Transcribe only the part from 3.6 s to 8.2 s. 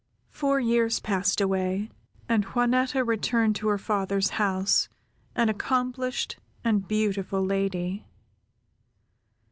her father's house, an accomplished, and beautiful lady.